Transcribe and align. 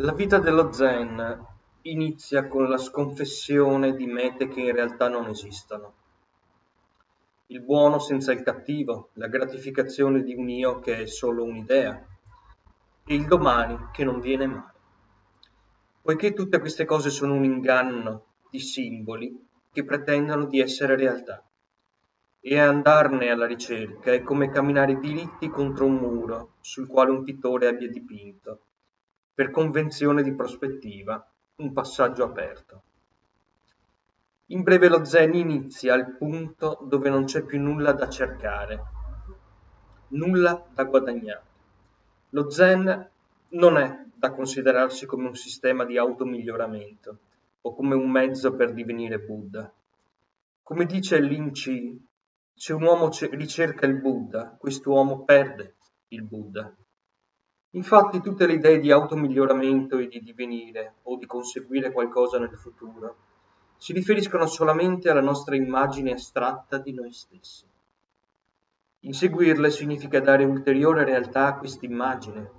La 0.00 0.12
vita 0.12 0.38
dello 0.38 0.72
zen 0.72 1.46
inizia 1.82 2.48
con 2.48 2.68
la 2.68 2.76
sconfessione 2.76 3.94
di 3.94 4.04
mete 4.04 4.46
che 4.46 4.60
in 4.60 4.74
realtà 4.74 5.08
non 5.08 5.26
esistono. 5.28 5.94
Il 7.46 7.62
buono 7.62 7.98
senza 7.98 8.30
il 8.32 8.42
cattivo, 8.42 9.08
la 9.14 9.26
gratificazione 9.26 10.22
di 10.22 10.34
un 10.34 10.50
io 10.50 10.80
che 10.80 10.98
è 11.00 11.06
solo 11.06 11.44
un'idea 11.44 12.06
e 13.06 13.14
il 13.14 13.24
domani 13.24 13.88
che 13.90 14.04
non 14.04 14.20
viene 14.20 14.46
mai. 14.46 14.70
Poiché 16.02 16.34
tutte 16.34 16.58
queste 16.58 16.84
cose 16.84 17.08
sono 17.08 17.32
un 17.32 17.44
inganno 17.44 18.34
di 18.50 18.60
simboli 18.60 19.46
che 19.72 19.82
pretendono 19.82 20.44
di 20.44 20.60
essere 20.60 20.94
realtà 20.96 21.42
e 22.38 22.58
andarne 22.58 23.30
alla 23.30 23.46
ricerca 23.46 24.12
è 24.12 24.20
come 24.20 24.50
camminare 24.50 24.98
diritti 24.98 25.48
contro 25.48 25.86
un 25.86 25.94
muro 25.94 26.56
sul 26.60 26.86
quale 26.86 27.12
un 27.12 27.24
pittore 27.24 27.68
abbia 27.68 27.88
dipinto 27.88 28.60
per 29.36 29.50
convenzione 29.50 30.22
di 30.22 30.32
prospettiva, 30.32 31.30
un 31.56 31.74
passaggio 31.74 32.24
aperto. 32.24 32.82
In 34.46 34.62
breve 34.62 34.88
lo 34.88 35.04
zen 35.04 35.34
inizia 35.34 35.92
al 35.92 36.16
punto 36.16 36.78
dove 36.88 37.10
non 37.10 37.26
c'è 37.26 37.42
più 37.42 37.60
nulla 37.60 37.92
da 37.92 38.08
cercare, 38.08 38.82
nulla 40.08 40.66
da 40.72 40.84
guadagnare. 40.84 41.44
Lo 42.30 42.48
zen 42.48 43.10
non 43.50 43.76
è 43.76 44.04
da 44.14 44.32
considerarsi 44.32 45.04
come 45.04 45.26
un 45.26 45.34
sistema 45.34 45.84
di 45.84 45.98
automiglioramento 45.98 47.18
o 47.60 47.74
come 47.74 47.94
un 47.94 48.10
mezzo 48.10 48.54
per 48.54 48.72
divenire 48.72 49.18
Buddha. 49.18 49.70
Come 50.62 50.86
dice 50.86 51.20
Lin 51.20 51.50
Chi, 51.52 52.02
se 52.54 52.72
un 52.72 52.84
uomo 52.84 53.10
ricerca 53.32 53.84
il 53.84 54.00
Buddha, 54.00 54.56
quest'uomo 54.58 55.24
perde 55.24 55.74
il 56.08 56.22
Buddha. 56.22 56.74
Infatti 57.76 58.22
tutte 58.22 58.46
le 58.46 58.54
idee 58.54 58.78
di 58.80 58.90
automiglioramento 58.90 59.98
e 59.98 60.08
di 60.08 60.22
divenire 60.22 60.94
o 61.02 61.16
di 61.18 61.26
conseguire 61.26 61.92
qualcosa 61.92 62.38
nel 62.38 62.56
futuro 62.56 63.16
si 63.76 63.92
riferiscono 63.92 64.46
solamente 64.46 65.10
alla 65.10 65.20
nostra 65.20 65.56
immagine 65.56 66.12
astratta 66.12 66.78
di 66.78 66.94
noi 66.94 67.12
stessi. 67.12 67.66
Inseguirle 69.00 69.70
significa 69.70 70.20
dare 70.20 70.46
ulteriore 70.46 71.04
realtà 71.04 71.48
a 71.48 71.58
questa 71.58 71.84
immagine. 71.84 72.50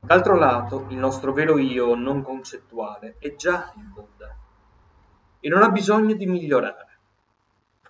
D'altro 0.00 0.36
lato, 0.36 0.86
il 0.90 0.98
nostro 0.98 1.32
vero 1.32 1.58
io 1.58 1.96
non 1.96 2.22
concettuale 2.22 3.16
è 3.18 3.34
già 3.34 3.72
il 3.76 3.82
Buddha 3.82 4.36
e 5.40 5.48
non 5.48 5.62
ha 5.64 5.68
bisogno 5.70 6.14
di 6.14 6.26
migliorare. 6.26 6.98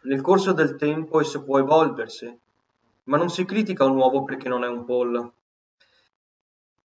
Nel 0.04 0.22
corso 0.22 0.52
del 0.52 0.76
tempo 0.76 1.20
esso 1.20 1.44
può 1.44 1.58
evolversi, 1.58 2.38
ma 3.04 3.18
non 3.18 3.28
si 3.28 3.44
critica 3.44 3.84
un 3.84 3.96
uovo 3.96 4.24
perché 4.24 4.48
non 4.48 4.64
è 4.64 4.66
un 4.66 4.86
pollo 4.86 5.34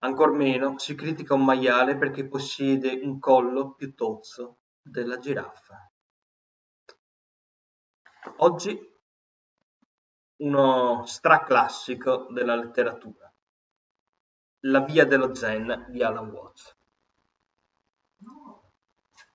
Ancor 0.02 0.32
meno 0.32 0.78
si 0.78 0.96
critica 0.96 1.34
un 1.34 1.44
maiale 1.44 1.98
perché 1.98 2.26
possiede 2.26 3.02
un 3.04 3.20
collo 3.20 3.74
più 3.74 3.94
tozzo 3.96 4.60
della 4.82 5.18
giraffa. 5.18 5.92
Oggi 8.38 8.80
uno 10.38 11.06
straclassico 11.06 12.28
della 12.32 12.56
letteratura, 12.56 13.34
La 14.64 14.82
via 14.82 15.06
dello 15.06 15.36
zen 15.36 15.88
di 15.90 16.02
Alan 16.02 16.30
Watts. 16.30 16.78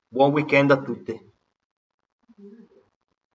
Buon 0.09 0.33
weekend 0.33 0.70
a 0.70 0.81
tutti. 0.81 1.33